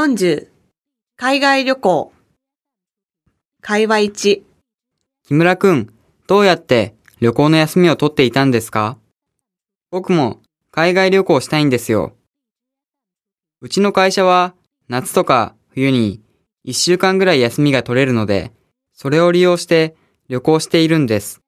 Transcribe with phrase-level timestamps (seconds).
[0.00, 0.48] 40
[1.18, 2.10] 海外旅行
[3.60, 4.42] 会話1
[5.28, 5.92] 木村くん、
[6.26, 8.96] どうやって旅行の休みを取っていたんですか？
[9.90, 10.40] 僕も
[10.70, 12.14] 海外旅行したいんですよ。
[13.60, 14.54] うちの会社は
[14.88, 16.22] 夏とか冬に
[16.64, 18.52] 一週間ぐらい休みが取れるので、
[18.94, 19.96] それを利用して
[20.30, 21.42] 旅行しているんです。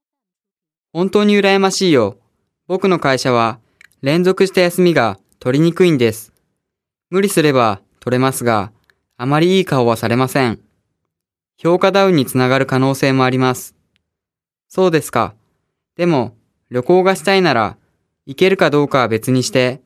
[0.92, 2.18] 本当に羨ましいよ。
[2.66, 3.60] 僕の会社は
[4.02, 6.34] 連続した休みが取りにくいんです。
[7.08, 8.72] 無理すれば取れますが、
[9.16, 10.58] あまりいい顔はされません。
[11.56, 13.76] 評価ダウンにつながる可能性もあります。
[14.68, 15.36] そうですか。
[15.94, 16.36] でも、
[16.68, 17.76] 旅行がしたいなら、
[18.26, 19.80] 行けるかどうかは別にして、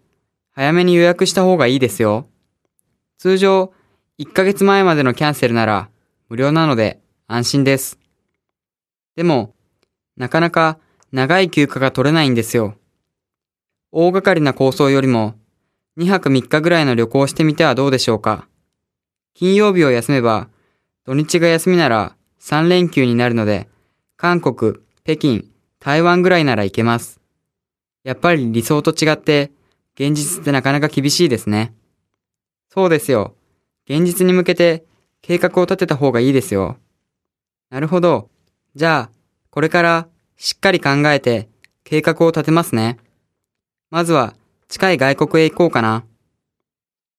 [0.52, 2.27] 早めに予約した方がいいですよ。
[3.19, 3.74] 通常、
[4.19, 5.91] 1ヶ月前までのキャンセルなら、
[6.30, 7.99] 無料なので安心です。
[9.15, 9.55] でも、
[10.16, 10.79] なかなか
[11.12, 12.79] 長い休暇が取れないんですよ。
[13.93, 15.35] 大掛かりな構想よりも、
[15.99, 18.47] 2泊3日ぐらいの旅行をしてみてはどうでしょうか。
[19.35, 20.49] 金曜日を休めば、
[21.05, 23.69] 土日が休みなら3連休になるので、
[24.17, 24.74] 韓国、
[25.05, 25.45] 北京、
[25.80, 27.21] 台湾ぐらいなら行けます。
[28.05, 29.51] やっぱり理想と違って、
[29.95, 31.74] 現実ってなかなか厳しいですね。
[32.69, 33.35] そうですよ。
[33.89, 34.85] 現実に向けて
[35.23, 36.77] 計画を立てた方がいいですよ。
[37.71, 38.29] なるほど。
[38.74, 39.11] じゃあ、
[39.51, 41.49] これからしっかり考えて
[41.85, 42.99] 計画を立てますね。
[43.91, 44.35] まずは
[44.68, 46.04] 近い外国へ行こうかな。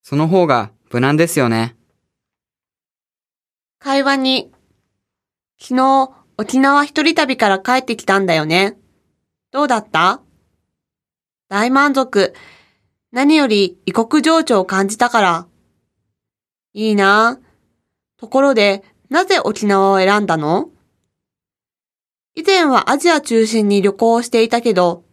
[0.04, 1.76] その方が無難ですよね。
[3.80, 4.48] 会話2
[5.60, 8.78] 昨日沖縄一人旅から帰ってきたんだよね。
[9.52, 10.22] どうだった？
[11.50, 12.34] 大満足。
[13.12, 15.48] 何より異国情緒を感じたから。
[16.74, 17.40] いいな
[18.18, 20.70] ところで、なぜ沖縄を選んだの？
[22.36, 25.06] 以前はアジア中心に旅行をしていたけど、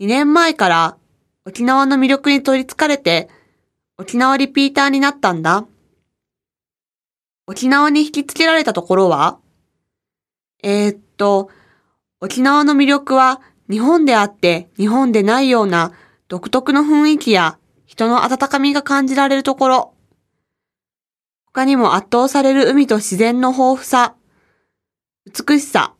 [0.00, 0.96] 2年前から
[1.44, 3.28] 沖縄の魅力に取り憑かれて、
[3.98, 5.66] 沖縄リピーターになったんだ。
[7.46, 9.38] 沖縄に引きつけられたところは
[10.62, 11.50] えー、っと、
[12.20, 15.92] 沖縄の魅力は日本であって日本でないような
[16.28, 19.94] 独特の雰囲気や人の温かみが感じられるところ。
[21.46, 24.14] 他にも圧倒される海と自然の豊富さ、
[25.26, 25.94] 美しさ、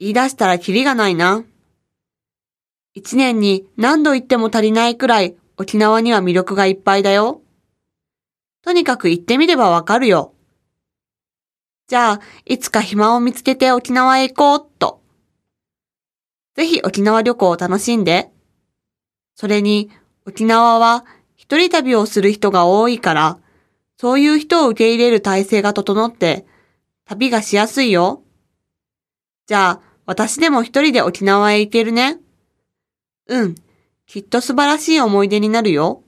[0.00, 1.44] 言い出したらキリがないな。
[2.96, 7.42] 一年に何度行っても足りないくらい沖縄には魅力がいっぱいだよ。
[8.62, 10.32] とにかく行ってみればわかるよ。
[11.88, 15.02] じゃあ、いつか暇を見つけて沖縄へ行こうっと。
[16.54, 18.30] ぜひ沖縄旅行を楽しんで。
[19.34, 19.90] それに、
[20.26, 23.38] 沖縄は一人旅をする人が多いから、
[23.98, 26.46] そういう人を受け入れる体制が整って、
[27.04, 28.22] 旅がしやすいよ。
[29.46, 32.20] じゃあ、私でも一人で沖縄へ行けるね。
[33.28, 33.54] うん、
[34.06, 36.02] きっと素晴らしい思い出になるよ。